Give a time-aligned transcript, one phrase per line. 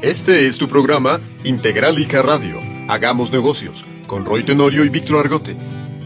[0.00, 2.60] Este es tu programa Integralica Radio.
[2.86, 5.56] Hagamos negocios con Roy Tenorio y Víctor Argote.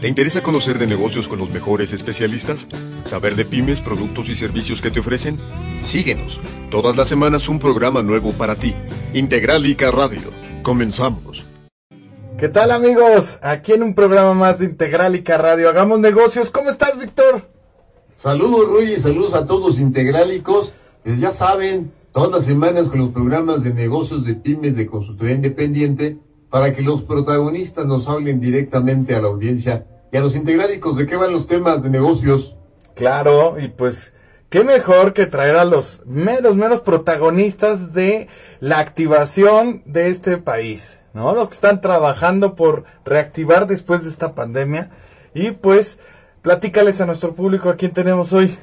[0.01, 2.67] ¿Te interesa conocer de negocios con los mejores especialistas?
[3.05, 5.37] ¿Saber de pymes, productos y servicios que te ofrecen?
[5.83, 6.39] Síguenos.
[6.71, 8.73] Todas las semanas un programa nuevo para ti.
[9.13, 10.31] Integralica Radio.
[10.63, 11.45] Comenzamos.
[12.39, 13.37] ¿Qué tal amigos?
[13.43, 15.69] Aquí en un programa más de Integralica Radio.
[15.69, 16.49] Hagamos negocios.
[16.49, 17.47] ¿Cómo estás, Víctor?
[18.17, 20.73] Saludos, Ruy, y saludos a todos integralicos.
[21.03, 25.33] Pues ya saben, todas las semanas con los programas de negocios de pymes de consultoría
[25.33, 30.95] independiente para que los protagonistas nos hablen directamente a la audiencia y a los integrálicos
[30.95, 32.55] de qué van los temas de negocios.
[32.93, 34.13] Claro, y pues
[34.49, 38.27] qué mejor que traer a los menos, menos protagonistas de
[38.59, 41.33] la activación de este país, ¿no?
[41.33, 44.91] Los que están trabajando por reactivar después de esta pandemia.
[45.33, 45.97] Y pues,
[46.43, 48.55] platícales a nuestro público a quién tenemos hoy.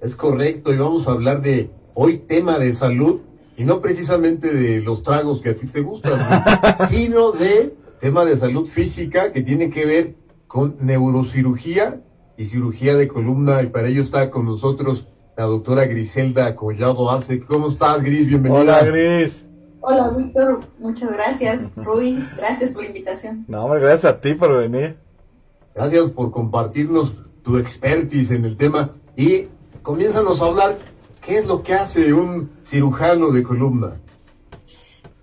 [0.00, 3.20] Es correcto, y vamos a hablar de hoy tema de salud
[3.56, 6.86] y no precisamente de los tragos que a ti te gustan, ¿no?
[6.88, 10.14] sino de tema de salud física que tiene que ver
[10.46, 12.00] con neurocirugía
[12.36, 17.40] y cirugía de columna y para ello está con nosotros la doctora Griselda Collado Arce.
[17.40, 18.26] ¿Cómo estás, Gris?
[18.26, 18.60] Bienvenida.
[18.60, 19.44] Hola, Gris.
[19.80, 20.60] Hola, Víctor.
[20.78, 21.70] Muchas gracias.
[21.76, 23.44] Rui, gracias por la invitación.
[23.48, 24.96] No, gracias a ti por venir.
[25.74, 29.46] Gracias por compartirnos tu expertise en el tema y
[29.82, 30.78] comiénzanos a hablar
[31.24, 34.00] qué es lo que hace un cirujano de columna.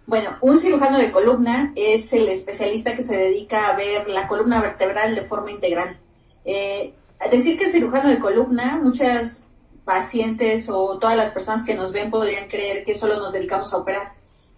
[0.07, 4.59] Bueno, un cirujano de columna es el especialista que se dedica a ver la columna
[4.61, 5.99] vertebral de forma integral.
[6.45, 6.93] Eh,
[7.29, 9.47] decir que es cirujano de columna, muchas
[9.85, 13.77] pacientes o todas las personas que nos ven podrían creer que solo nos dedicamos a
[13.77, 14.13] operar,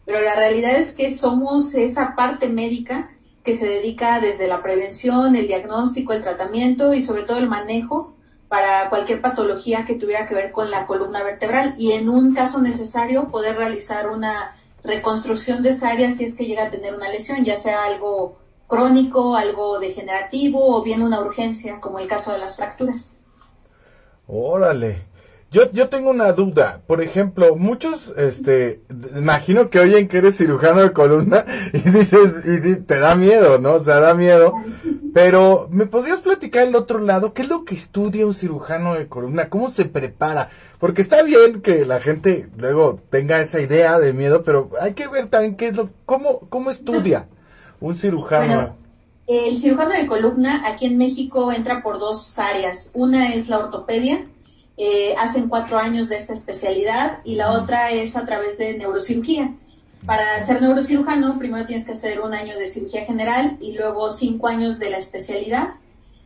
[0.05, 3.11] pero la realidad es que somos esa parte médica
[3.43, 8.13] que se dedica desde la prevención, el diagnóstico, el tratamiento y sobre todo el manejo
[8.51, 12.61] para cualquier patología que tuviera que ver con la columna vertebral y en un caso
[12.61, 17.07] necesario poder realizar una reconstrucción de esa área si es que llega a tener una
[17.07, 22.39] lesión, ya sea algo crónico, algo degenerativo o bien una urgencia, como el caso de
[22.39, 23.15] las fracturas.
[24.27, 25.05] Órale.
[25.49, 26.81] Yo, yo tengo una duda.
[26.87, 28.81] Por ejemplo, muchos, este,
[29.15, 32.43] imagino que oyen que eres cirujano de columna y dices,
[32.85, 33.75] te da miedo, ¿no?
[33.75, 34.55] O sea, da miedo.
[35.13, 37.33] Pero, ¿me podrías platicar el otro lado?
[37.33, 39.49] ¿Qué es lo que estudia un cirujano de columna?
[39.49, 40.49] ¿Cómo se prepara?
[40.79, 45.07] Porque está bien que la gente luego tenga esa idea de miedo, pero hay que
[45.07, 47.27] ver también qué es lo, cómo, cómo estudia
[47.81, 48.55] un cirujano.
[48.55, 48.75] Bueno,
[49.27, 52.91] el cirujano de columna aquí en México entra por dos áreas.
[52.93, 54.25] Una es la ortopedia,
[54.77, 59.53] eh, hacen cuatro años de esta especialidad y la otra es a través de neurocirugía.
[60.05, 64.47] Para ser neurocirujano, primero tienes que hacer un año de cirugía general y luego cinco
[64.47, 65.75] años de la especialidad.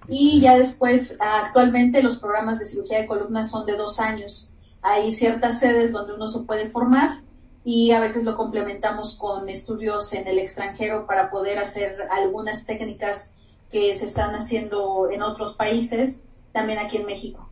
[0.08, 4.50] Y ya después, actualmente los programas de cirugía de columna son de dos años.
[4.82, 7.22] Hay ciertas sedes donde uno se puede formar
[7.66, 13.34] y a veces lo complementamos con estudios en el extranjero para poder hacer algunas técnicas
[13.72, 17.50] que se están haciendo en otros países, también aquí en México.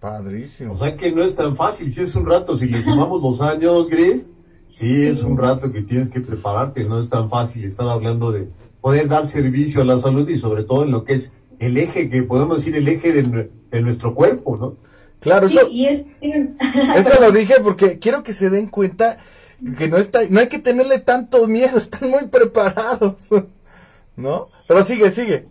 [0.00, 0.72] Padrísimo.
[0.72, 3.40] O sea que no es tan fácil, si es un rato, si le sumamos los
[3.40, 4.24] años, Gris,
[4.72, 5.06] sí, Sí.
[5.06, 7.64] es un rato que tienes que prepararte, no es tan fácil.
[7.64, 8.48] Estaba hablando de
[8.80, 12.10] poder dar servicio a la salud y sobre todo en lo que es el eje,
[12.10, 14.76] que podemos decir el eje de nuestro cuerpo, ¿no?
[15.20, 16.04] Claro, Sí, eso, y es...
[16.96, 19.18] eso lo dije porque quiero que se den cuenta
[19.78, 23.28] que no está, no hay que tenerle tanto miedo, están muy preparados.
[24.16, 24.48] ¿No?
[24.66, 25.46] Pero sigue, sigue.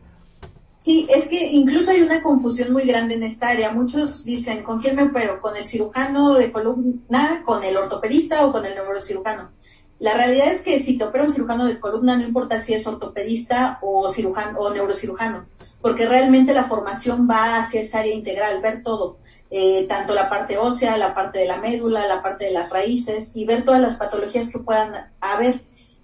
[0.82, 3.72] Sí, es que incluso hay una confusión muy grande en esta área.
[3.72, 5.40] Muchos dicen, ¿con quién me opero?
[5.40, 9.52] ¿Con el cirujano de columna, con el ortopedista o con el neurocirujano?
[10.00, 12.88] La realidad es que si te opera un cirujano de columna, no importa si es
[12.88, 15.46] ortopedista o cirujano o neurocirujano,
[15.82, 19.20] porque realmente la formación va hacia esa área integral, ver todo,
[19.52, 23.34] eh, tanto la parte ósea, la parte de la médula, la parte de las raíces
[23.36, 25.62] y ver todas las patologías que puedan haber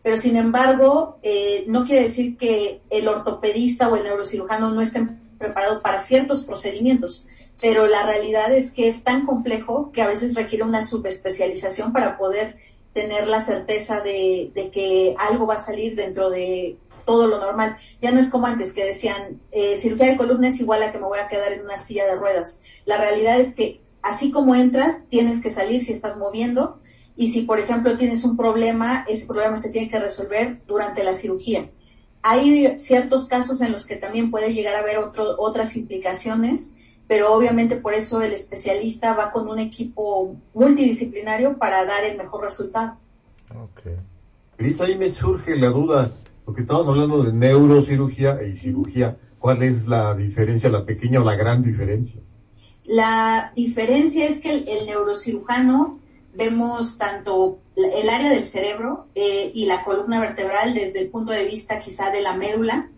[0.07, 5.19] pero sin embargo, eh, no quiere decir que el ortopedista o el neurocirujano no estén
[5.37, 7.27] preparados para ciertos procedimientos,
[7.61, 12.17] pero la realidad es que es tan complejo que a veces requiere una subespecialización para
[12.17, 12.55] poder
[12.93, 17.75] tener la certeza de, de que algo va a salir dentro de todo lo normal.
[18.01, 20.99] Ya no es como antes que decían, eh, cirugía de columna es igual a que
[20.99, 22.61] me voy a quedar en una silla de ruedas.
[22.85, 26.79] La realidad es que así como entras, tienes que salir si estás moviendo
[27.17, 31.15] y si, por ejemplo, tienes un problema, ese problema se tiene que resolver durante la
[31.15, 31.71] cirugía.
[32.21, 36.75] Hay ciertos casos en los que también puede llegar a haber otro, otras implicaciones,
[37.07, 42.43] pero obviamente por eso el especialista va con un equipo multidisciplinario para dar el mejor
[42.43, 42.97] resultado.
[43.49, 43.95] Okay.
[44.57, 46.11] Gris, ahí me surge la duda,
[46.45, 49.17] porque estamos hablando de neurocirugía y cirugía.
[49.39, 52.21] ¿Cuál es la diferencia, la pequeña o la gran diferencia?
[52.83, 55.99] La diferencia es que el, el neurocirujano
[56.37, 61.45] vemos tanto el área del cerebro eh, y la columna vertebral desde el punto de
[61.45, 62.91] vista quizá de la médula,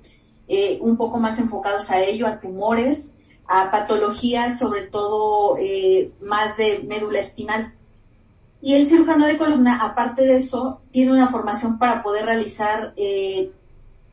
[0.49, 3.15] eh, un poco más enfocados a ello, a tumores,
[3.47, 7.73] a patologías, sobre todo eh, más de médula espinal.
[8.61, 12.93] Y el cirujano de columna, aparte de eso, tiene una formación para poder realizar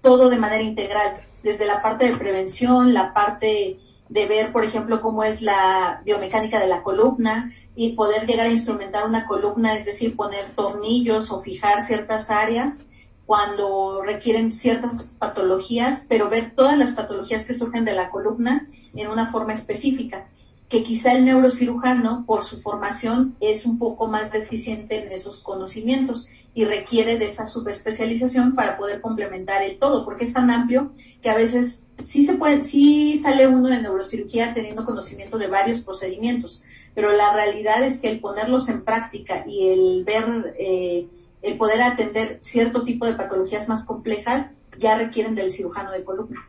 [0.02, 5.00] todo de manera integral, desde la parte de prevención, la parte de ver, por ejemplo,
[5.00, 9.84] cómo es la biomecánica de la columna y poder llegar a instrumentar una columna, es
[9.84, 12.86] decir, poner tornillos o fijar ciertas áreas
[13.26, 19.08] cuando requieren ciertas patologías, pero ver todas las patologías que surgen de la columna en
[19.08, 20.28] una forma específica,
[20.68, 26.28] que quizá el neurocirujano, por su formación, es un poco más deficiente en esos conocimientos
[26.54, 30.92] y requiere de esa subespecialización para poder complementar el todo, porque es tan amplio
[31.22, 35.80] que a veces sí se puede, sí sale uno de neurocirugía teniendo conocimiento de varios
[35.80, 36.62] procedimientos,
[36.94, 41.06] pero la realidad es que el ponerlos en práctica y el ver, eh,
[41.42, 46.48] el poder atender cierto tipo de patologías más complejas ya requieren del cirujano de columna.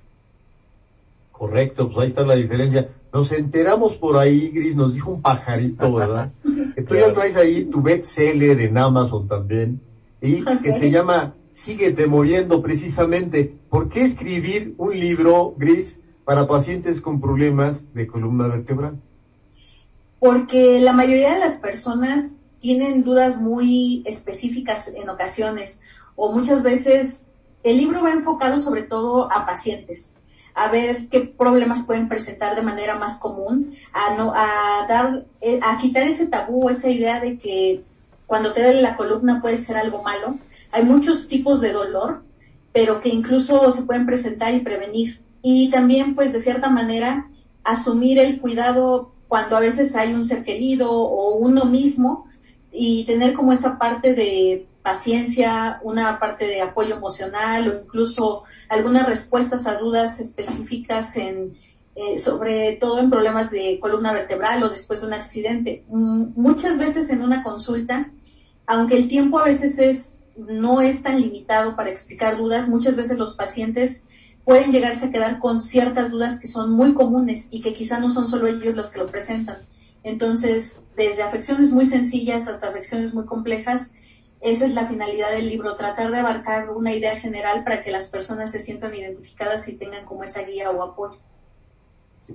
[1.37, 2.89] Correcto, pues ahí está la diferencia.
[3.13, 6.31] Nos enteramos por ahí, Gris, nos dijo un pajarito, ¿verdad?
[6.75, 9.79] que tú ya traes ahí tu bestseller en Amazon también
[10.19, 13.55] y que se llama Síguete moviendo precisamente.
[13.69, 18.99] ¿Por qué escribir un libro gris para pacientes con problemas de columna vertebral?
[20.19, 25.81] Porque la mayoría de las personas tienen dudas muy específicas en ocasiones
[26.15, 27.27] o muchas veces
[27.63, 30.13] el libro va enfocado sobre todo a pacientes
[30.57, 35.59] a ver qué problemas pueden presentar de manera más común, a no, a dar, eh,
[35.61, 37.83] a quitar ese tabú, esa idea de que
[38.25, 40.39] cuando te duele la columna puede ser algo malo.
[40.71, 42.23] Hay muchos tipos de dolor,
[42.73, 45.21] pero que incluso se pueden presentar y prevenir.
[45.43, 47.29] Y también, pues, de cierta manera,
[47.63, 52.25] asumir el cuidado cuando a veces hay un ser querido o uno mismo
[52.71, 59.05] y tener como esa parte de paciencia, una parte de apoyo emocional o incluso algunas
[59.05, 61.55] respuestas a dudas específicas en,
[61.95, 65.83] eh, sobre todo en problemas de columna vertebral o después de un accidente.
[65.89, 68.11] Mm, muchas veces en una consulta
[68.67, 73.17] aunque el tiempo a veces es, no es tan limitado para explicar dudas, muchas veces
[73.17, 74.05] los pacientes
[74.43, 78.09] pueden llegarse a quedar con ciertas dudas que son muy comunes y que quizá no
[78.09, 79.57] son solo ellos los que lo presentan.
[80.03, 83.93] Entonces, desde afecciones muy sencillas hasta afecciones muy complejas,
[84.41, 88.07] esa es la finalidad del libro, tratar de abarcar una idea general para que las
[88.07, 91.17] personas se sientan identificadas y tengan como esa guía o apoyo.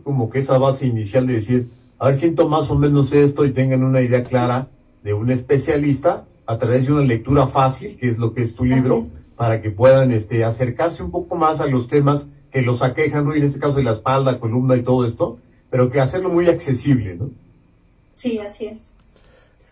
[0.02, 3.52] como que esa base inicial de decir, a ver, siento más o menos esto y
[3.52, 4.69] tengan una idea clara
[5.02, 8.64] de un especialista a través de una lectura fácil, que es lo que es tu
[8.64, 9.05] libro,
[9.37, 13.43] para que puedan este, acercarse un poco más a los temas que los aquejan, en
[13.43, 15.38] este caso de la espalda, columna y todo esto,
[15.70, 17.31] pero que hacerlo muy accesible, ¿no?
[18.14, 18.92] Sí, así es.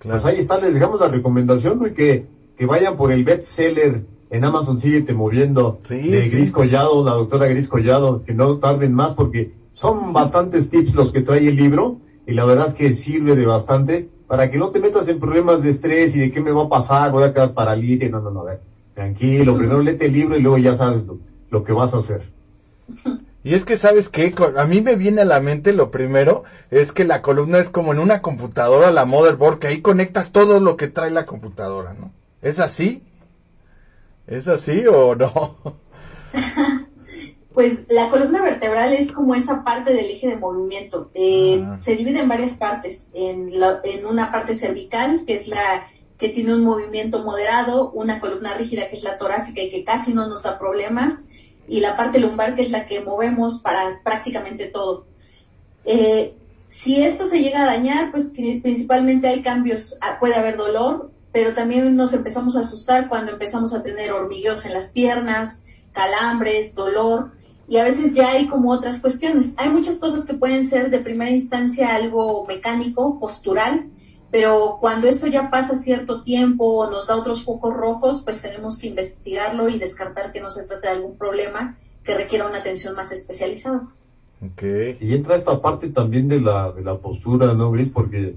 [0.02, 2.26] Pues ahí está, les dejamos la recomendación, que,
[2.56, 7.68] que vayan por el bestseller en Amazon Síguete Moviendo de Gris Collado, la doctora Gris
[7.68, 12.32] Collado, que no tarden más porque son bastantes tips los que trae el libro y
[12.32, 15.70] la verdad es que sirve de bastante para que no te metas en problemas de
[15.70, 18.40] estrés y de qué me va a pasar, voy a quedar paralítico, no, no, no,
[18.40, 18.60] a ver,
[18.94, 21.04] tranquilo, primero léete el libro y luego ya sabes
[21.50, 22.22] lo, que vas a hacer.
[23.42, 24.34] Y es que, ¿sabes qué?
[24.56, 27.92] A mí me viene a la mente lo primero, es que la columna es como
[27.92, 32.12] en una computadora, la motherboard, que ahí conectas todo lo que trae la computadora, ¿no?
[32.42, 33.02] ¿Es así?
[34.26, 35.56] ¿Es así o no?
[37.52, 41.10] Pues la columna vertebral es como esa parte del eje de movimiento.
[41.14, 41.76] Eh, ah.
[41.80, 43.10] Se divide en varias partes.
[43.12, 45.84] En, en una parte cervical, que es la
[46.16, 50.14] que tiene un movimiento moderado, una columna rígida, que es la torácica y que casi
[50.14, 51.26] no nos da problemas,
[51.70, 55.06] y la parte lumbar, que es la que movemos para prácticamente todo.
[55.84, 56.34] Eh,
[56.66, 61.54] si esto se llega a dañar, pues principalmente hay cambios, ah, puede haber dolor, pero
[61.54, 65.62] también nos empezamos a asustar cuando empezamos a tener hormigueos en las piernas,
[65.92, 67.30] calambres, dolor,
[67.68, 69.54] y a veces ya hay como otras cuestiones.
[69.56, 73.86] Hay muchas cosas que pueden ser de primera instancia algo mecánico, postural,
[74.30, 78.78] pero cuando esto ya pasa cierto tiempo o nos da otros focos rojos, pues tenemos
[78.78, 82.94] que investigarlo y descartar que no se trate de algún problema que requiera una atención
[82.94, 83.88] más especializada.
[84.52, 84.96] Okay.
[85.00, 87.90] Y entra esta parte también de la, de la postura, ¿no, Gris?
[87.90, 88.36] Porque,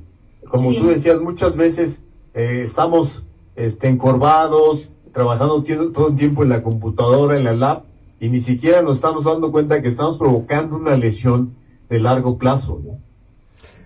[0.49, 2.01] como tú decías, muchas veces
[2.33, 3.23] eh, estamos
[3.55, 7.83] este, encorvados, trabajando todo el tiempo en la computadora, en la lab,
[8.19, 11.55] y ni siquiera nos estamos dando cuenta que estamos provocando una lesión
[11.89, 12.81] de largo plazo.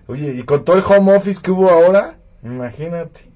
[0.08, 3.30] Oye, y con todo el home office que hubo ahora, imagínate.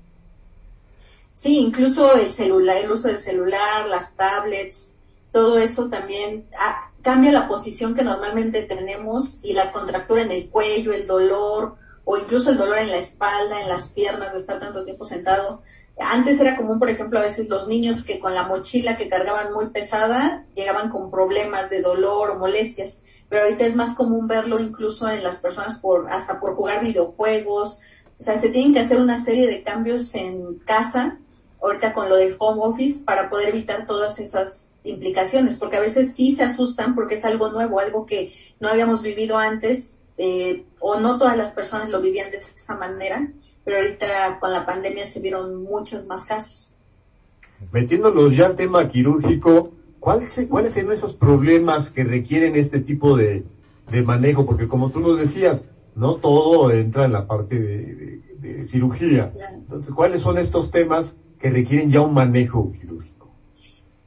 [1.35, 4.95] Sí, incluso el celular, el uso del celular, las tablets,
[5.33, 10.49] todo eso también ah, cambia la posición que normalmente tenemos y la contractura en el
[10.49, 14.59] cuello, el dolor o incluso el dolor en la espalda, en las piernas de estar
[14.59, 15.63] tanto tiempo sentado.
[15.99, 19.53] Antes era común, por ejemplo, a veces los niños que con la mochila que cargaban
[19.53, 24.59] muy pesada llegaban con problemas de dolor o molestias, pero ahorita es más común verlo
[24.59, 27.83] incluso en las personas por hasta por jugar videojuegos.
[28.19, 31.19] O sea, se tienen que hacer una serie de cambios en casa,
[31.61, 36.15] ahorita con lo del home office, para poder evitar todas esas implicaciones, porque a veces
[36.15, 41.01] sí se asustan porque es algo nuevo, algo que no habíamos vivido antes, eh, o
[41.01, 43.29] no todas las personas lo vivían de esta manera,
[43.65, 46.75] pero ahorita con la pandemia se vieron muchos más casos.
[47.71, 53.45] Metiéndonos ya al tema quirúrgico, ¿cuáles, ¿cuáles son esos problemas que requieren este tipo de,
[54.05, 54.45] manejo?
[54.45, 55.65] Porque como tú nos decías,
[55.95, 59.33] no todo entra en la parte de, de cirugía.
[59.55, 63.13] Entonces, ¿cuáles son estos temas que requieren ya un manejo quirúrgico?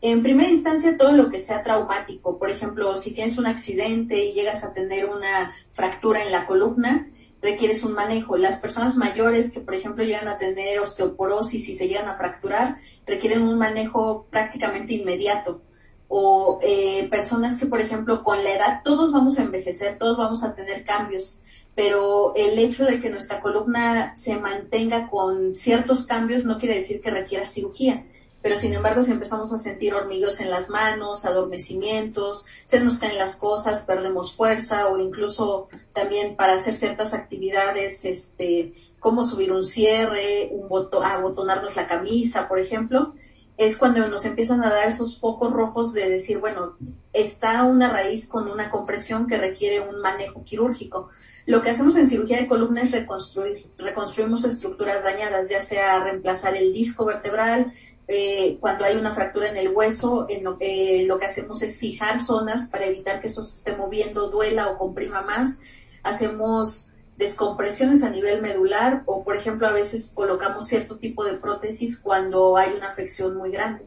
[0.02, 4.34] En primera instancia, todo lo que sea traumático, por ejemplo, si tienes un accidente y
[4.34, 7.10] llegas a tener una fractura en la columna,
[7.42, 8.38] requieres un manejo.
[8.38, 12.77] Las personas mayores que, por ejemplo, llegan a tener osteoporosis y se llegan a fracturar,
[13.06, 15.62] requieren un manejo prácticamente inmediato.
[16.08, 20.44] O eh, personas que, por ejemplo, con la edad todos vamos a envejecer, todos vamos
[20.44, 21.42] a tener cambios,
[21.74, 27.01] pero el hecho de que nuestra columna se mantenga con ciertos cambios no quiere decir
[27.01, 28.06] que requiera cirugía
[28.46, 33.18] pero sin embargo si empezamos a sentir hormigueos en las manos, adormecimientos, se nos caen
[33.18, 39.64] las cosas, perdemos fuerza o incluso también para hacer ciertas actividades, este, como subir un
[39.64, 43.16] cierre, un botón, abotonarnos la camisa, por ejemplo,
[43.58, 46.78] es cuando nos empiezan a dar esos focos rojos de decir, bueno,
[47.14, 51.10] está una raíz con una compresión que requiere un manejo quirúrgico.
[51.46, 56.56] Lo que hacemos en cirugía de columna es reconstruir, reconstruimos estructuras dañadas, ya sea reemplazar
[56.58, 57.72] el disco vertebral,
[58.08, 61.80] eh, cuando hay una fractura en el hueso, en lo, que, lo que hacemos es
[61.80, 65.60] fijar zonas para evitar que eso se esté moviendo, duela o comprima más.
[66.04, 71.98] Hacemos descompresiones a nivel medular o, por ejemplo, a veces colocamos cierto tipo de prótesis
[71.98, 73.86] cuando hay una afección muy grande.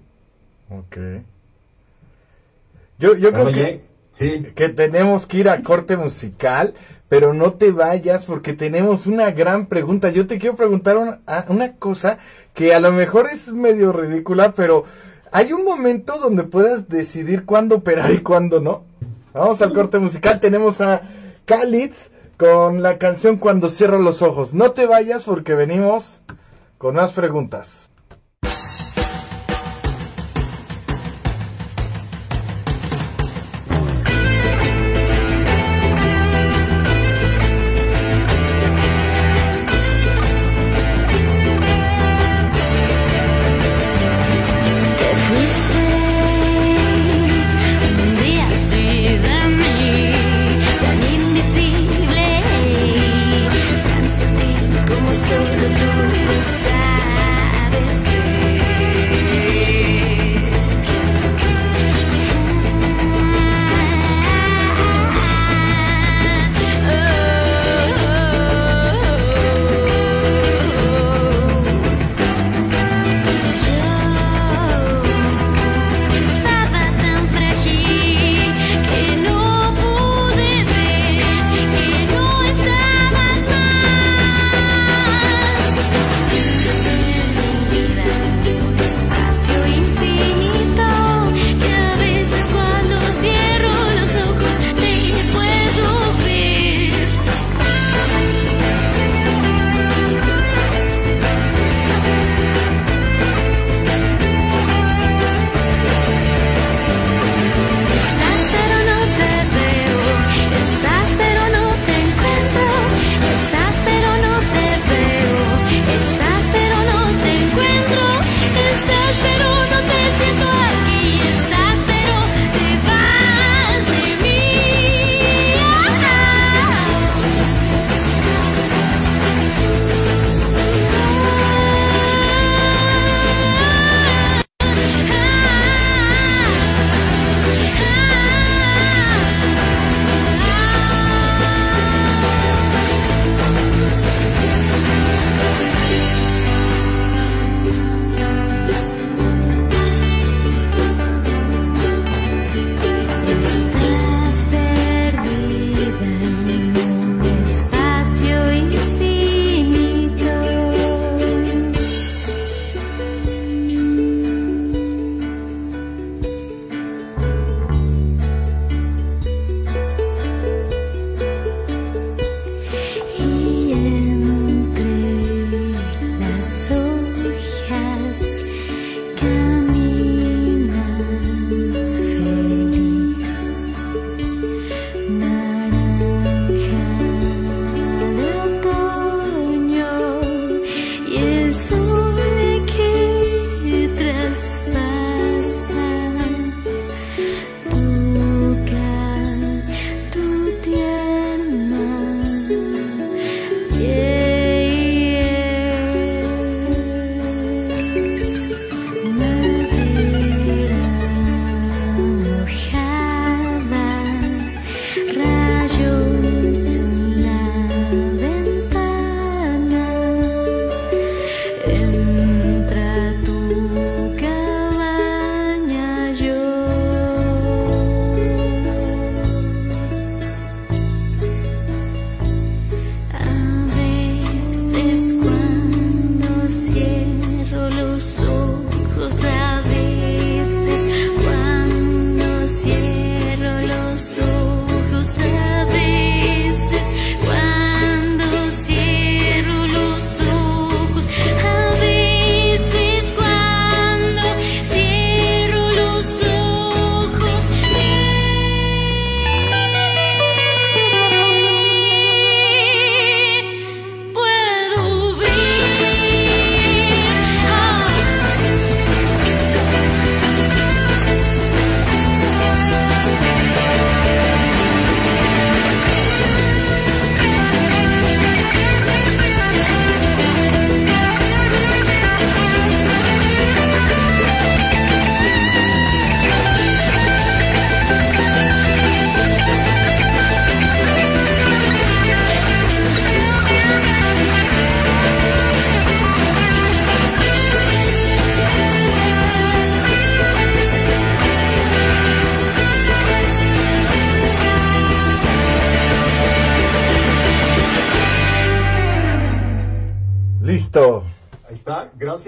[0.71, 0.97] Ok.
[2.99, 6.75] Yo, yo creo que, que tenemos que ir a corte musical,
[7.09, 10.11] pero no te vayas porque tenemos una gran pregunta.
[10.11, 12.19] Yo te quiero preguntar una, una cosa
[12.55, 14.85] que a lo mejor es medio ridícula, pero
[15.33, 18.85] hay un momento donde puedas decidir cuándo operar y cuándo no.
[19.33, 21.03] Vamos al corte musical, tenemos a
[21.45, 21.93] Khalid
[22.37, 24.55] con la canción Cuando cierro los ojos.
[24.55, 26.21] No te vayas porque venimos
[26.79, 27.88] con más preguntas.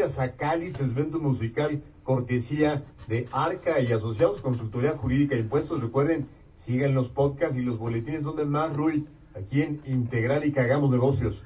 [0.01, 5.83] Gracias a Cali, segmento musical, cortesía de Arca y Asociados Consultoría Jurídica e Impuestos.
[5.83, 6.27] Recuerden,
[6.65, 10.91] sigan los podcasts y los boletines donde más, Rui, aquí en Integral y que hagamos
[10.91, 11.43] negocios.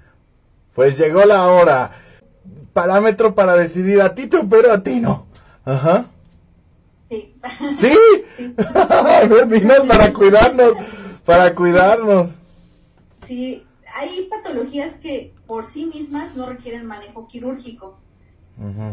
[0.72, 2.00] Pues llegó la hora.
[2.72, 5.26] Parámetro para decidir a ti te opero a ti no.
[5.64, 6.06] Ajá.
[7.10, 7.34] Sí.
[7.74, 7.92] ¿Sí?
[8.36, 8.54] sí.
[8.76, 10.74] a ver, dinos para cuidarnos,
[11.24, 12.34] para cuidarnos.
[13.26, 13.64] Sí,
[13.96, 17.98] hay patologías que por sí mismas no requieren manejo quirúrgico.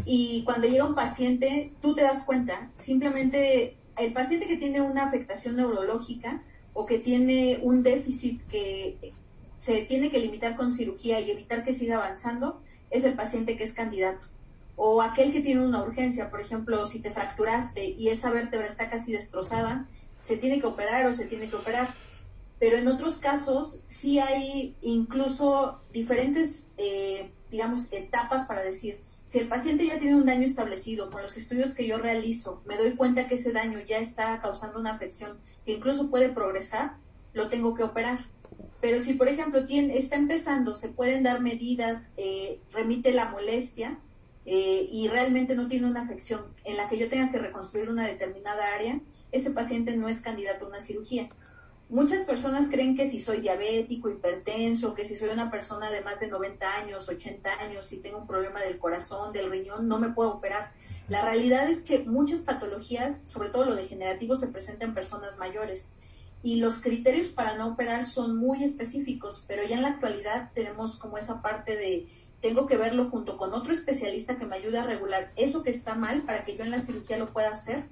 [0.06, 5.04] Y cuando llega un paciente, tú te das cuenta, simplemente el paciente que tiene una
[5.04, 6.42] afectación neurológica
[6.74, 9.14] o que tiene un déficit que
[9.60, 13.64] se tiene que limitar con cirugía y evitar que siga avanzando, es el paciente que
[13.64, 14.26] es candidato.
[14.76, 18.90] O aquel que tiene una urgencia, por ejemplo, si te fracturaste y esa vértebra está
[18.90, 19.88] casi destrozada,
[20.24, 21.90] se tiene que operar o se tiene que operar
[22.62, 29.48] pero en otros casos sí hay incluso diferentes, eh, digamos, etapas para decir, si el
[29.48, 33.30] paciente ya tiene un daño establecido, con los estudios que yo realizo, me doy cuenta
[33.30, 36.98] que ese daño ya está causando una afección que incluso puede progresar,
[37.32, 38.26] lo tengo que operar.
[38.82, 44.00] Pero si, por ejemplo, tiene, está empezando, se pueden dar medidas, eh, remite la molestia
[44.46, 48.06] eh, y realmente no tiene una afección en la que yo tenga que reconstruir una
[48.06, 49.00] determinada área,
[49.32, 51.30] ese paciente no es candidato a una cirugía.
[51.92, 56.22] Muchas personas creen que si soy diabético, hipertenso, que si soy una persona de más
[56.22, 60.12] de 90 años, 80 años, si tengo un problema del corazón, del riñón, no me
[60.14, 60.72] puedo operar.
[61.10, 65.92] La realidad es que muchas patologías, sobre todo lo degenerativo, se presentan en personas mayores
[66.42, 70.98] y los criterios para no operar son muy específicos, pero ya en la actualidad tenemos
[70.98, 72.08] como esa parte de
[72.42, 75.96] tengo que verlo junto con otro especialista que me ayude a regular eso que está
[75.96, 77.86] mal para que yo en la cirugía lo pueda hacer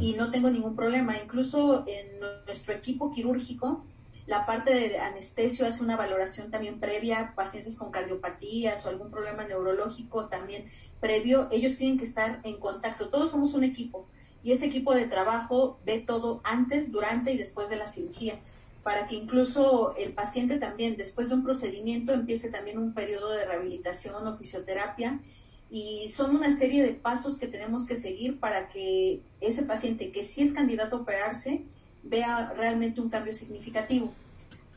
[0.00, 1.16] y no tengo ningún problema.
[1.22, 3.84] Incluso en nuestro equipo quirúrgico,
[4.26, 9.44] la parte de anestesio hace una valoración también previa, pacientes con cardiopatías o algún problema
[9.44, 10.66] neurológico también
[11.00, 13.08] previo, ellos tienen que estar en contacto.
[13.08, 14.06] Todos somos un equipo
[14.42, 18.40] y ese equipo de trabajo ve todo antes, durante y después de la cirugía
[18.82, 23.44] para que incluso el paciente también, después de un procedimiento, empiece también un periodo de
[23.44, 25.20] rehabilitación o fisioterapia.
[25.70, 30.24] Y son una serie de pasos que tenemos que seguir para que ese paciente que
[30.24, 31.64] sí es candidato a operarse
[32.02, 34.12] vea realmente un cambio significativo.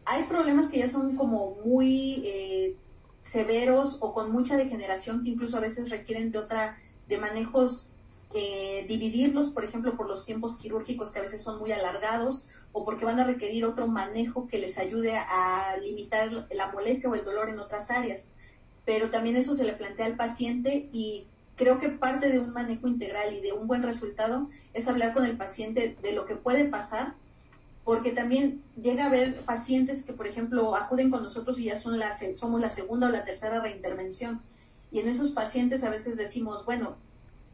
[0.05, 2.75] Hay problemas que ya son como muy eh,
[3.21, 7.91] severos o con mucha degeneración que incluso a veces requieren de otra, de manejos,
[8.37, 12.83] eh, dividirlos, por ejemplo, por los tiempos quirúrgicos que a veces son muy alargados o
[12.83, 17.23] porque van a requerir otro manejo que les ayude a limitar la molestia o el
[17.23, 18.33] dolor en otras áreas.
[18.83, 22.89] Pero también eso se le plantea al paciente y creo que parte de un manejo
[22.89, 26.65] integral y de un buen resultado es hablar con el paciente de lo que puede
[26.65, 27.13] pasar,
[27.85, 31.99] porque también llega a haber pacientes que, por ejemplo, acuden con nosotros y ya son
[31.99, 34.41] la, somos la segunda o la tercera reintervención.
[34.91, 36.97] Y en esos pacientes a veces decimos, bueno,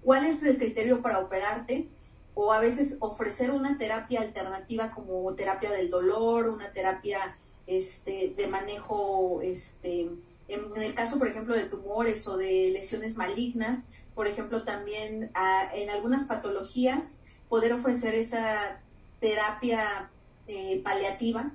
[0.03, 1.89] ¿cuál es el criterio para operarte?
[2.33, 7.37] o a veces ofrecer una terapia alternativa como terapia del dolor, una terapia
[7.67, 10.09] este, de manejo, este,
[10.47, 15.31] en, el caso, por ejemplo, de tumores o de lesiones malignas, por ejemplo, también
[15.73, 17.15] en algunas patologías,
[17.49, 18.81] poder ofrecer esa
[19.19, 20.09] terapia
[20.47, 21.51] eh, paliativa,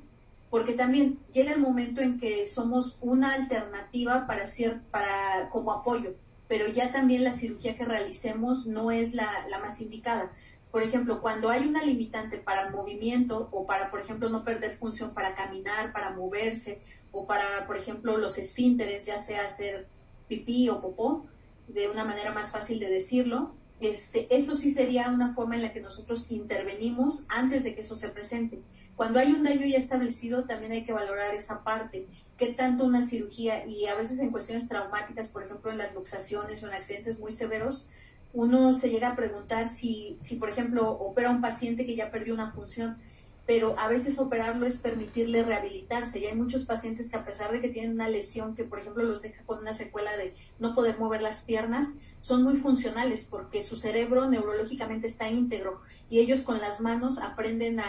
[0.51, 6.15] porque también llega el momento en que somos una alternativa para, ser, para como apoyo,
[6.49, 10.33] pero ya también la cirugía que realicemos no es la, la más indicada
[10.77, 15.15] por ejemplo, cuando hay una limitante para movimiento o para, por ejemplo, no perder función
[15.15, 16.83] para caminar, para moverse
[17.13, 19.87] o para, por ejemplo, los esfínteres, ya sea hacer
[20.29, 21.25] pipí o popó,
[21.67, 25.73] de una manera más fácil de decirlo, este, eso sí sería una forma en la
[25.73, 28.61] que nosotros intervenimos antes de que eso se presente.
[28.97, 32.07] Cuando hay un daño ya establecido, también hay que valorar esa parte.
[32.39, 36.63] ¿Qué tanto una cirugía, y a veces en cuestiones traumáticas, por ejemplo, en las luxaciones
[36.63, 37.91] o en accidentes muy severos,
[38.33, 42.35] uno se llega a preguntar si, si, por ejemplo, opera un paciente que ya perdió
[42.35, 42.99] una función,
[43.47, 46.19] pero a veces operarlo es permitirle rehabilitarse.
[46.19, 49.05] Y hay muchos pacientes que a pesar de que tienen una lesión que, por ejemplo,
[49.05, 53.63] los deja con una secuela de no poder mover las piernas, son muy funcionales porque
[53.63, 57.85] su cerebro neurológicamente está íntegro y ellos con las manos aprenden a,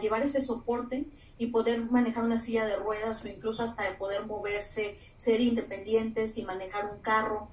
[0.00, 1.04] llevar ese soporte
[1.36, 6.44] y poder manejar una silla de ruedas o incluso hasta poder moverse, ser independientes y
[6.44, 7.50] manejar un carro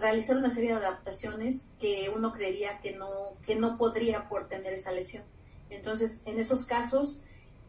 [0.00, 4.72] realizar una serie de adaptaciones que uno creería que no, que no podría por tener
[4.72, 5.24] esa lesión.
[5.72, 7.22] Entonces, en esos casos,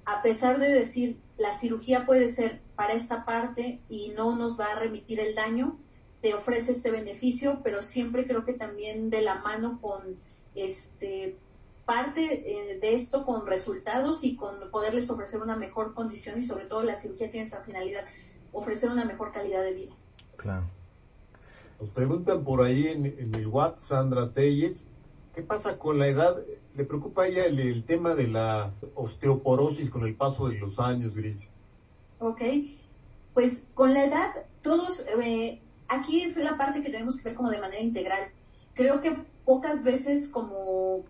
[0.06, 4.68] a pesar de decir la cirugía puede ser para esta parte y no nos va
[4.68, 5.78] a remitir el daño,
[6.22, 10.18] te ofrece este beneficio, pero siempre creo que también de la mano con
[10.56, 11.38] este
[11.86, 16.66] parte eh, de esto con resultados y con poderles ofrecer una mejor condición y sobre
[16.66, 18.06] todo la cirugía tiene esa finalidad,
[18.54, 19.94] ofrecer una mejor calidad de vida.
[20.38, 20.64] Claro.
[21.82, 24.86] Nos preguntan por ahí en, en el WhatsApp, Sandra Telles,
[25.34, 26.38] ¿qué pasa con la edad?
[26.76, 31.16] Le preocupa a ella el, tema de la osteoporosis con el paso de los años,
[31.16, 31.48] Gris.
[32.20, 32.42] Ok,
[33.34, 34.30] pues con la edad,
[34.62, 38.30] todos, eh, aquí es la parte que tenemos que ver como de manera integral.
[38.74, 41.04] Creo que pocas veces como,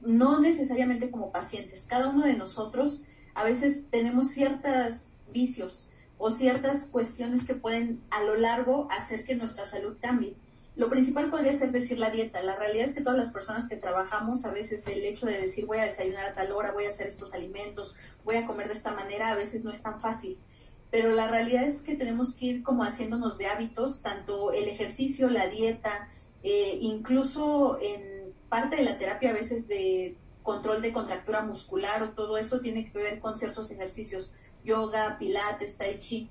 [0.00, 6.86] no necesariamente como pacientes, cada uno de nosotros a veces tenemos ciertos vicios o ciertas
[6.86, 10.34] cuestiones que pueden a lo largo hacer que nuestra salud cambie.
[10.78, 12.40] Lo principal podría ser decir la dieta.
[12.40, 15.66] La realidad es que todas las personas que trabajamos, a veces el hecho de decir
[15.66, 18.74] voy a desayunar a tal hora, voy a hacer estos alimentos, voy a comer de
[18.74, 20.38] esta manera, a veces no es tan fácil.
[20.92, 25.28] Pero la realidad es que tenemos que ir como haciéndonos de hábitos, tanto el ejercicio,
[25.28, 26.08] la dieta,
[26.44, 32.10] eh, incluso en parte de la terapia a veces de control de contractura muscular o
[32.10, 36.30] todo eso tiene que ver con ciertos ejercicios, yoga, pilates, tai chi.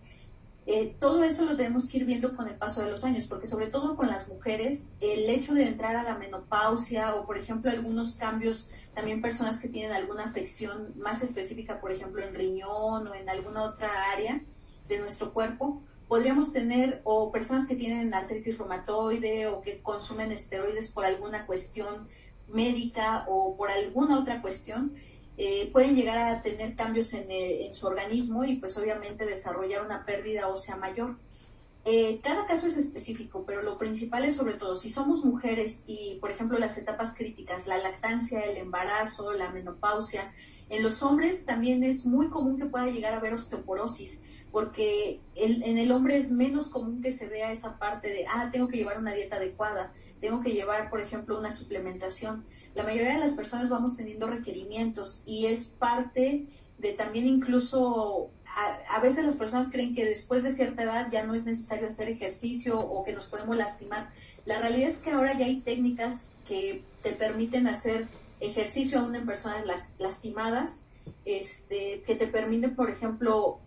[0.70, 3.48] Eh, todo eso lo tenemos que ir viendo con el paso de los años, porque
[3.48, 7.72] sobre todo con las mujeres, el hecho de entrar a la menopausia o, por ejemplo,
[7.72, 13.16] algunos cambios, también personas que tienen alguna afección más específica, por ejemplo, en riñón o
[13.16, 14.42] en alguna otra área
[14.90, 20.90] de nuestro cuerpo, podríamos tener o personas que tienen artritis reumatoide o que consumen esteroides
[20.90, 22.10] por alguna cuestión
[22.50, 24.96] médica o por alguna otra cuestión,
[25.38, 30.48] eh, pueden llegar a tener cambios en, su organismo y pues obviamente desarrollar una pérdida
[30.48, 31.18] ósea mayor.
[31.86, 36.18] Eh, cada caso es específico, pero lo principal es sobre todo si somos mujeres y,
[36.20, 40.34] por ejemplo, las etapas críticas, la lactancia, el embarazo, la menopausia,
[40.70, 44.20] en los hombres también es muy común que pueda llegar a haber osteoporosis
[44.52, 48.68] porque en el hombre es menos común que se vea esa parte de, ah, tengo
[48.68, 52.46] que llevar una dieta adecuada, tengo que llevar, por ejemplo, una suplementación.
[52.78, 56.46] La mayoría de las personas vamos teniendo requerimientos y es parte
[56.78, 58.30] de también incluso,
[58.88, 62.08] a, veces las personas creen que después de cierta edad ya no es necesario hacer
[62.08, 64.12] ejercicio o que nos podemos lastimar.
[64.46, 68.10] La realidad es que ahora ya hay técnicas que te permiten hacer
[68.40, 69.64] ejercicio aún en personas
[69.98, 70.84] lastimadas,
[71.26, 73.60] este, que te permiten, por ejemplo,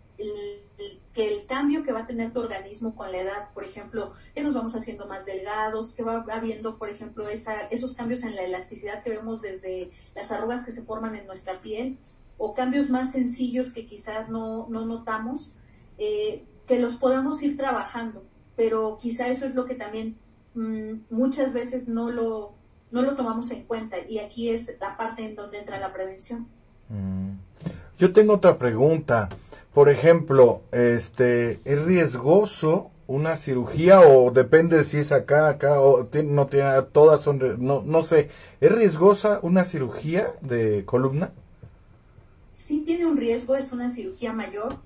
[1.13, 4.43] que el cambio que va a tener tu organismo con la edad, por ejemplo, que
[4.43, 8.43] nos vamos haciendo más delgados, que va habiendo, por ejemplo, esa, esos cambios en la
[8.43, 11.97] elasticidad que vemos desde las arrugas que se forman en nuestra piel,
[12.37, 15.57] o cambios más sencillos que quizás no, no notamos,
[15.97, 18.23] eh, que los podamos ir trabajando.
[18.55, 20.17] Pero quizá eso es lo que también
[20.55, 22.53] mm, muchas veces no lo,
[22.89, 26.47] no lo tomamos en cuenta y aquí es la parte en donde entra la prevención.
[26.89, 27.33] Mm.
[27.99, 29.29] Yo tengo otra pregunta.
[29.73, 36.47] Por ejemplo, este, ¿es riesgoso una cirugía o depende si es acá, acá o no
[36.47, 38.29] tiene, todas son, no, no sé,
[38.59, 41.31] ¿es riesgosa una cirugía de columna?
[42.51, 44.77] Sí tiene un riesgo, es una cirugía mayor,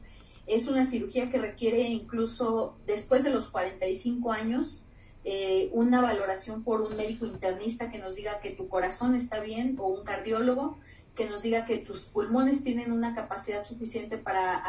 [0.46, 4.84] es una cirugía que requiere incluso después de los 45 años
[5.24, 9.76] eh, una valoración por un médico internista que nos diga que tu corazón está bien
[9.80, 10.78] o un cardiólogo
[11.16, 14.64] que nos diga que tus pulmones tienen una capacidad suficiente para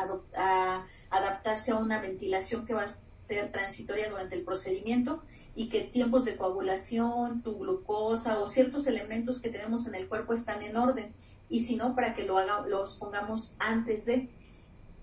[1.10, 5.22] adaptarse a una ventilación que va a ser transitoria durante el procedimiento
[5.54, 10.32] y que tiempos de coagulación, tu glucosa o ciertos elementos que tenemos en el cuerpo
[10.32, 11.14] están en orden
[11.48, 14.28] y si no, para que lo haga, los pongamos antes de.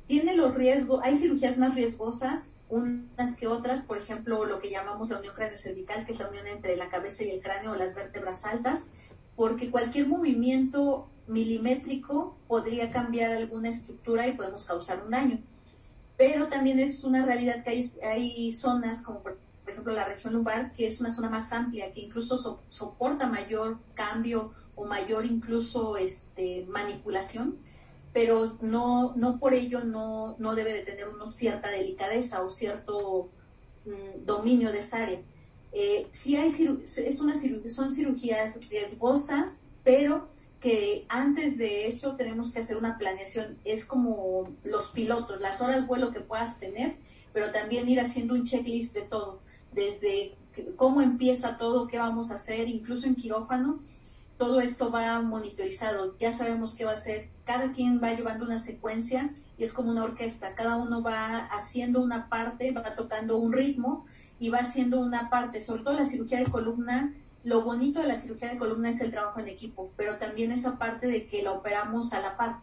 [0.07, 5.09] Tiene los riesgos, hay cirugías más riesgosas, unas que otras, por ejemplo, lo que llamamos
[5.09, 7.95] la unión cráneo-cervical, que es la unión entre la cabeza y el cráneo o las
[7.95, 8.91] vértebras altas,
[9.35, 15.39] porque cualquier movimiento milimétrico podría cambiar alguna estructura y podemos causar un daño.
[16.17, 20.71] Pero también es una realidad que hay, hay zonas como por, ejemplo la región lumbar,
[20.73, 26.65] que es una zona más amplia, que incluso soporta mayor cambio o mayor incluso este,
[26.67, 27.57] manipulación,
[28.11, 33.29] pero no, no por ello no, no debe de tener uno cierta delicadeza o cierto
[33.85, 35.21] mm, dominio de esa área.
[35.71, 37.33] Eh, sí hay es una
[37.67, 40.29] son cirugías riesgosas, pero
[40.63, 43.57] que antes de eso tenemos que hacer una planeación.
[43.65, 46.95] Es como los pilotos, las horas vuelo que puedas tener,
[47.33, 49.41] pero también ir haciendo un checklist de todo,
[49.73, 50.37] desde
[50.77, 53.81] cómo empieza todo, qué vamos a hacer, incluso en quirófano,
[54.37, 58.57] todo esto va monitorizado, ya sabemos qué va a hacer, cada quien va llevando una
[58.57, 63.51] secuencia y es como una orquesta, cada uno va haciendo una parte, va tocando un
[63.51, 64.05] ritmo
[64.39, 67.13] y va haciendo una parte, sobre todo la cirugía de columna
[67.43, 70.77] lo bonito de la cirugía de columna es el trabajo en equipo, pero también esa
[70.77, 72.59] parte de que la operamos a la par.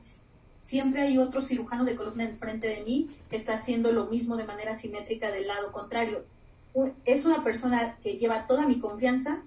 [0.61, 4.45] Siempre hay otro cirujano de columna enfrente de mí que está haciendo lo mismo de
[4.45, 6.25] manera simétrica del lado contrario.
[7.05, 9.43] Es una persona que lleva toda mi confianza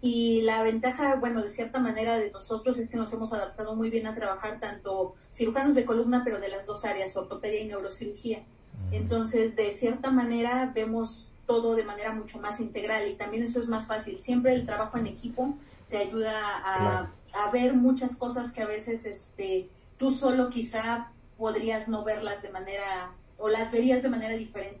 [0.00, 3.90] y la ventaja, bueno, de cierta manera de nosotros es que nos hemos adaptado muy
[3.90, 8.44] bien a trabajar tanto cirujanos de columna, pero de las dos áreas, ortopedia y neurocirugía.
[8.92, 13.68] Entonces, de cierta manera, vemos todo de manera mucho más integral y también eso es
[13.68, 14.18] más fácil.
[14.18, 15.56] Siempre el trabajo en equipo
[15.88, 16.34] te ayuda
[16.64, 22.42] a, a ver muchas cosas que a veces este, tú solo quizá podrías no verlas
[22.42, 24.80] de manera o las verías de manera diferente.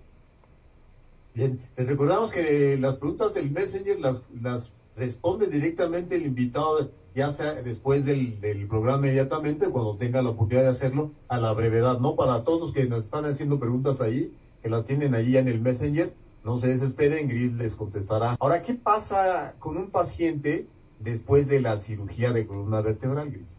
[1.34, 7.30] Bien, les recordamos que las preguntas del Messenger las, las responde directamente el invitado, ya
[7.30, 11.98] sea después del, del programa inmediatamente, cuando tenga la oportunidad de hacerlo, a la brevedad,
[11.98, 12.14] ¿no?
[12.14, 15.60] Para todos los que nos están haciendo preguntas ahí, que las tienen allí en el
[15.60, 16.12] Messenger,
[16.44, 18.36] no se desesperen, Gris les contestará.
[18.40, 20.66] Ahora, ¿qué pasa con un paciente
[20.98, 23.56] después de la cirugía de columna vertebral, Gris?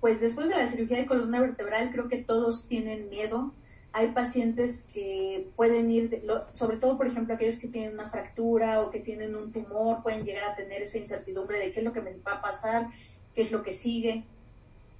[0.00, 3.52] Pues después de la cirugía de columna vertebral creo que todos tienen miedo.
[3.92, 8.90] Hay pacientes que pueden ir, sobre todo por ejemplo aquellos que tienen una fractura o
[8.90, 12.02] que tienen un tumor, pueden llegar a tener esa incertidumbre de qué es lo que
[12.02, 12.88] me va a pasar,
[13.34, 14.24] qué es lo que sigue.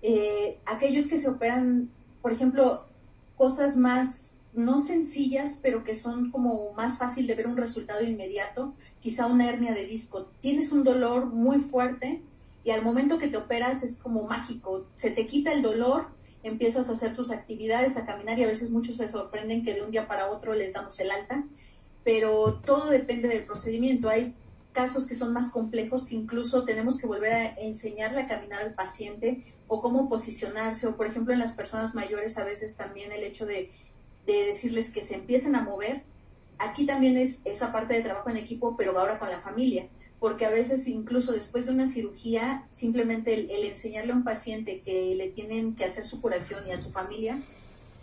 [0.02, 1.90] Eh, aquellos que se operan,
[2.22, 2.84] por ejemplo,
[3.36, 8.74] cosas más no sencillas, pero que son como más fácil de ver un resultado inmediato,
[9.00, 10.30] quizá una hernia de disco.
[10.40, 12.22] Tienes un dolor muy fuerte,
[12.64, 16.08] y al momento que te operas es como mágico, se te quita el dolor,
[16.42, 19.82] empiezas a hacer tus actividades, a caminar y a veces muchos se sorprenden que de
[19.82, 21.44] un día para otro les damos el alta,
[22.04, 24.08] pero todo depende del procedimiento.
[24.08, 24.34] Hay
[24.72, 28.74] casos que son más complejos que incluso tenemos que volver a enseñarle a caminar al
[28.74, 33.24] paciente o cómo posicionarse o por ejemplo en las personas mayores a veces también el
[33.24, 33.70] hecho de,
[34.28, 36.04] de decirles que se empiecen a mover.
[36.58, 39.88] Aquí también es esa parte de trabajo en equipo, pero ahora con la familia
[40.20, 45.14] porque a veces incluso después de una cirugía, simplemente el, enseñarle a un paciente que
[45.14, 47.40] le tienen que hacer su curación y a su familia,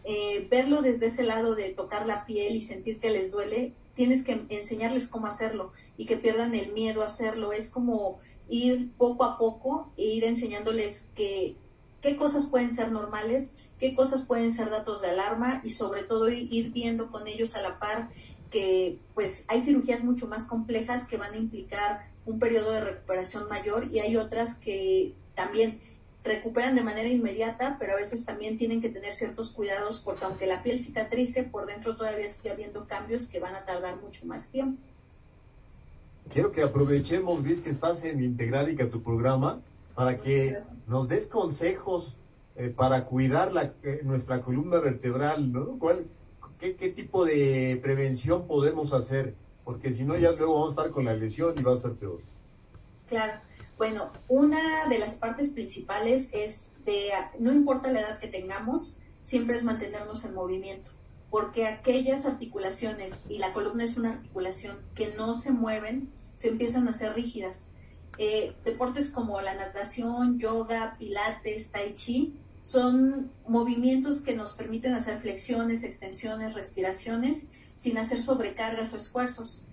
[0.06, 4.24] eh, verlo desde ese lado de tocar la piel y sentir que les duele, tienes
[4.24, 7.52] que enseñarles cómo hacerlo y que pierdan el miedo a hacerlo.
[7.52, 11.56] Es como ir poco a poco e ir enseñándoles que,
[12.02, 16.30] qué cosas pueden ser normales, qué cosas pueden ser datos de alarma y sobre todo
[16.30, 18.10] ir, viendo con ellos a la par
[18.52, 23.50] que pues hay cirugías mucho más complejas que van a implicar un periodo de recuperación
[23.50, 25.80] mayor y hay otras que también
[26.24, 30.48] recuperan de manera inmediata, pero a veces también tienen que tener ciertos cuidados porque aunque
[30.48, 34.48] la piel cicatrice, por dentro todavía sigue habiendo cambios que van a tardar mucho más
[34.48, 34.82] tiempo.
[36.34, 39.62] Quiero que aprovechemos, Luis, que estás en Integrálica, tu programa,
[39.94, 40.58] para que
[40.88, 42.16] nos des consejos
[42.58, 45.78] eh, para cuidar la, eh, nuestra columna vertebral, ¿no?
[45.78, 46.06] ¿Cuál,
[46.58, 49.36] ¿qué, tipo de prevención podemos hacer?
[49.66, 51.94] Porque si no, ya luego vamos a estar con la lesión y va a ser
[51.94, 52.22] peor.
[53.10, 53.42] Claro.
[53.78, 59.58] Bueno, una de las partes principales es de, no importa la edad que tengamos, siempre
[59.58, 60.92] es mantenernos en movimiento,
[61.30, 66.88] porque aquellas articulaciones, y la columna es una articulación, que no se mueven, se empiezan
[66.88, 67.70] a hacer rígidas.
[68.18, 72.34] Eh, deportes como la natación, yoga, pilates, tai chi,
[72.66, 77.48] son movimientos que nos permiten hacer flexiones, extensiones, respiraciones
[77.78, 79.64] sin hacer sobrecargas o esfuerzos.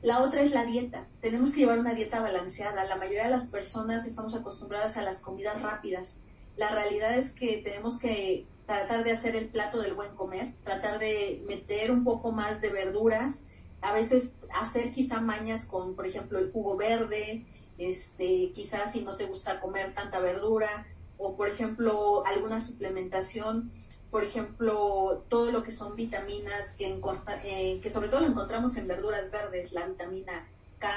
[0.00, 1.06] La otra es la dieta.
[1.20, 2.86] Tenemos que llevar una dieta balanceada.
[2.86, 6.22] La mayoría de las personas estamos acostumbradas a las comidas rápidas.
[6.56, 10.98] La realidad es que tenemos que tratar de hacer el plato del buen comer, tratar
[10.98, 13.44] de meter un poco más de verduras,
[13.82, 17.44] a veces hacer quizá mañas con, por ejemplo, el jugo verde,
[17.76, 20.86] este, quizás si no te gusta comer tanta verdura,
[21.18, 23.72] o por ejemplo alguna suplementación,
[24.10, 27.00] por ejemplo todo lo que son vitaminas que,
[27.44, 30.48] eh, que sobre todo lo encontramos en verduras verdes, la vitamina
[30.78, 30.88] K,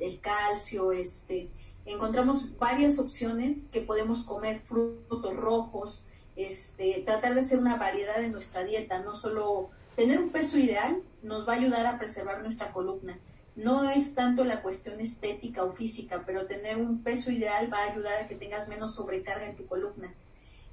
[0.00, 1.50] el calcio, este,
[1.84, 8.32] encontramos varias opciones que podemos comer frutos rojos, este, tratar de hacer una variedad en
[8.32, 12.72] nuestra dieta, no solo tener un peso ideal nos va a ayudar a preservar nuestra
[12.72, 13.18] columna,
[13.58, 17.90] no es tanto la cuestión estética o física, pero tener un peso ideal va a
[17.90, 20.14] ayudar a que tengas menos sobrecarga en tu columna.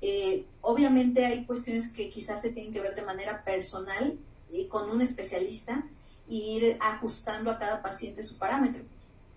[0.02, 4.20] Eh, obviamente hay cuestiones que quizás se tienen que ver de manera personal
[4.52, 5.84] y con un especialista
[6.30, 8.84] e ir ajustando a cada paciente su parámetro.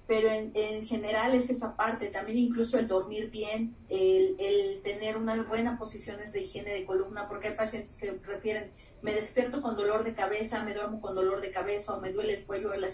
[0.07, 5.79] Pero en, general es esa parte, también incluso el dormir bien, el, tener unas buenas
[5.79, 10.13] posiciones de higiene de columna, porque hay pacientes que refieren, me despierto con dolor de
[10.13, 12.89] cabeza, me duermo con dolor de cabeza o me duele el cuello de la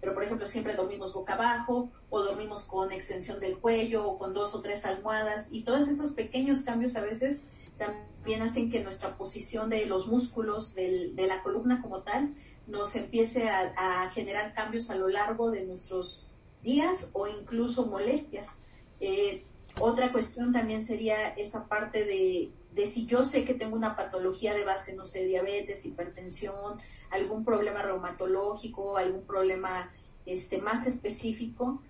[0.00, 4.34] pero por ejemplo siempre dormimos boca abajo o dormimos con extensión del cuello o con
[4.34, 7.42] dos o tres almohadas y todos esos pequeños cambios a veces
[7.78, 12.34] también hacen que nuestra posición de los músculos de la columna como tal
[12.66, 16.26] nos empiece a, generar cambios a lo largo de nuestros
[16.62, 18.60] días o incluso molestias.
[18.98, 19.44] Eh,
[19.78, 24.64] otra cuestión también sería esa parte de si yo sé que tengo una patología de
[24.64, 26.80] base, no sé, diabetes, hipertensión,
[27.10, 29.90] algún problema reumatológico, algún problema
[30.24, 31.82] este, más específico,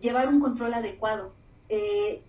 [0.00, 1.32] llevar un control adecuado.
[1.68, 2.22] Eh,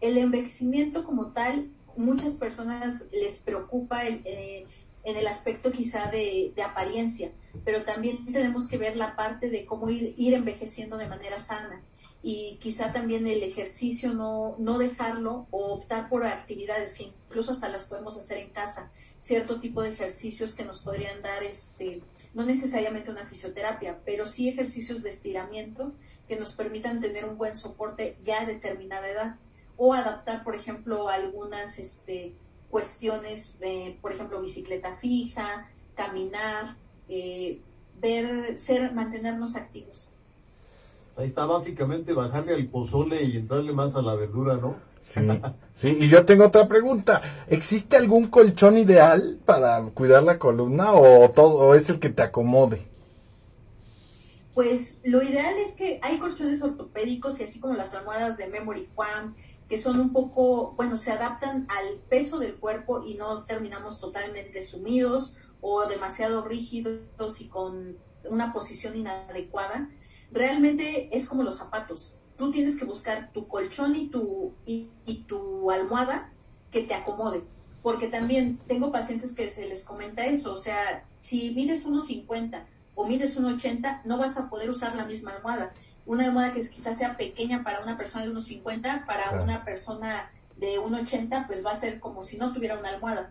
[0.00, 4.66] el envejecimiento como tal, muchas personas les preocupa el, eh,
[5.04, 7.32] en el aspecto quizá de, apariencia,
[7.64, 11.82] pero también tenemos que ver la parte de cómo ir, envejeciendo de manera sana
[12.22, 17.70] y quizá también el ejercicio no, no dejarlo o optar por actividades que incluso hasta
[17.70, 22.02] las podemos hacer en casa, cierto tipo de ejercicios que nos podrían dar, este,
[22.34, 25.92] no necesariamente una fisioterapia, pero sí ejercicios de estiramiento
[26.28, 29.36] que nos permitan tener un buen soporte ya a determinada edad
[29.76, 32.34] o adaptar, por ejemplo, algunas este,
[32.70, 36.76] cuestiones, eh, por ejemplo, bicicleta fija, caminar,
[37.08, 37.60] eh,
[38.00, 40.08] ver, ser, mantenernos activos.
[41.16, 44.76] Ahí está básicamente bajarle al pozole y entrarle más a la verdura, ¿no?
[45.02, 45.20] Sí,
[45.80, 47.44] sí, y yo tengo otra pregunta.
[47.48, 52.22] ¿Existe algún colchón ideal para cuidar la columna o todo o es el que te
[52.22, 52.86] acomode?
[54.54, 58.88] Pues lo ideal es que hay colchones ortopédicos y así como las almohadas de Memory
[58.94, 59.34] Foam
[59.70, 64.62] que son un poco, bueno, se adaptan al peso del cuerpo y no terminamos totalmente
[64.62, 67.96] sumidos o demasiado rígidos y con
[68.28, 69.88] una posición inadecuada.
[70.32, 72.19] Realmente es como los zapatos.
[72.40, 74.88] Tú tienes que buscar tu colchón y tu, y,
[75.28, 76.32] tu almohada
[76.72, 77.44] que te acomode.
[77.82, 80.54] Porque también tengo pacientes que se les comenta eso.
[80.54, 85.32] O sea, si mides 1,50 o mides 1,80, no vas a poder usar la misma
[85.32, 85.74] almohada
[86.06, 90.32] una almohada que quizás sea pequeña para una persona de unos 50, para una persona
[90.56, 93.30] de 1,80, pues va a ser como si no tuviera una almohada.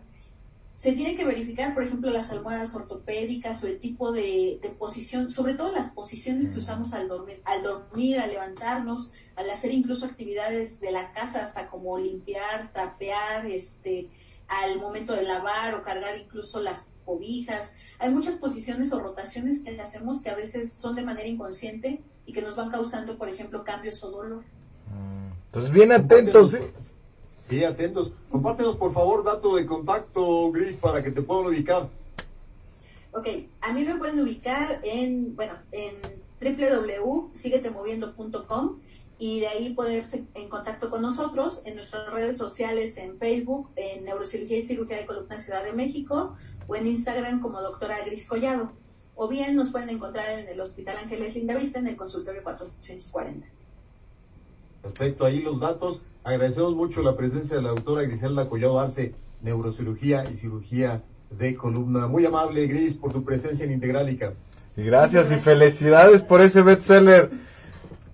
[0.80, 5.52] Se tiene que verificar, por ejemplo, las almohadas ortopédicas o el tipo de, posición, sobre
[5.52, 10.80] todo las posiciones que usamos al dormir, al dormir, al levantarnos, al hacer incluso actividades
[10.80, 14.08] de la casa, hasta como limpiar, trapear, este,
[14.48, 17.74] al momento de lavar o cargar incluso las cobijas.
[17.98, 22.32] Hay muchas posiciones o rotaciones que hacemos que a veces son de manera inconsciente y
[22.32, 24.44] que nos van causando, por ejemplo, cambios o dolor.
[24.86, 26.72] Mm, entonces, bien atentos, ¿eh?
[27.50, 28.12] Sí, atentos.
[28.30, 31.88] Compártenos, por favor, dato de contacto, Gris, para que te puedan ubicar.
[33.10, 33.26] Ok,
[33.60, 35.96] a mí me pueden ubicar en, bueno, en
[36.40, 38.78] www.siguetemoviendo.com
[39.18, 44.04] y de ahí poderse en contacto con nosotros en nuestras redes sociales, en Facebook, en
[44.04, 46.36] Neurocirugía y Cirugía de Columna Ciudad de México
[46.68, 48.70] o en Instagram como doctora Gris Collado
[49.16, 53.44] o bien nos pueden encontrar en el Hospital Ángeles Lindavista en el consultorio 440.
[54.82, 56.00] Perfecto, ahí los datos.
[56.22, 62.06] Agradecemos mucho la presencia de la doctora Griselda Collado Arce, neurocirugía y cirugía de columna.
[62.08, 64.34] Muy amable, Gris, por tu presencia en Integralica.
[64.76, 67.30] Y gracias, y felicidades por ese bestseller.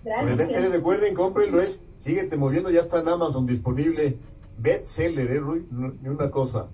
[0.04, 0.30] Gracias.
[0.30, 4.16] el bestseller, recuerden, cómprenlo, es Síguete Moviendo, ya está en Amazon disponible.
[4.58, 5.66] Bestseller, ¿eh, Rui?
[5.70, 6.68] Ni una cosa.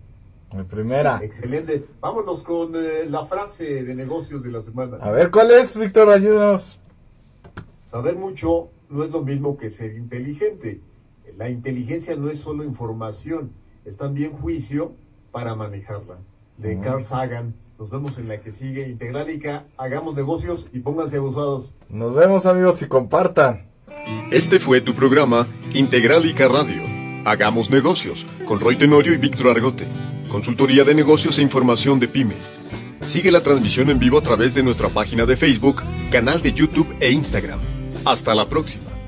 [0.52, 1.20] Mi primera.
[1.22, 1.86] Excelente.
[2.00, 4.98] Vámonos con eh, la frase de negocios de la semana.
[5.00, 6.10] A ver, ¿cuál es, Víctor?
[6.10, 6.78] Ayúdanos.
[7.90, 10.80] Saber mucho no es lo mismo que ser inteligente.
[11.36, 13.52] La inteligencia no es solo información,
[13.84, 14.92] es también juicio
[15.30, 16.18] para manejarla.
[16.58, 17.54] De Carl Sagan.
[17.78, 18.88] Nos vemos en la que sigue.
[18.88, 21.72] Integralica, hagamos negocios y pónganse abusados.
[21.88, 23.66] Nos vemos, amigos, y compartan.
[24.30, 26.82] Este fue tu programa Integralica Radio.
[27.24, 29.86] Hagamos negocios con Roy Tenorio y Víctor Argote
[30.32, 32.50] consultoría de negocios e información de pymes.
[33.06, 36.88] Sigue la transmisión en vivo a través de nuestra página de Facebook, canal de YouTube
[37.00, 37.60] e Instagram.
[38.06, 39.01] Hasta la próxima.